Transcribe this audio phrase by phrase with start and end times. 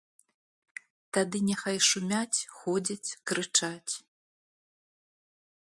[1.17, 3.93] Тады няхай шумяць, ходзяць, крычаць.